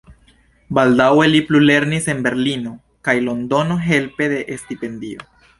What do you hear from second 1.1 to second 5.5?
li plulernis en Berlino kaj Londono helpe de stipendio.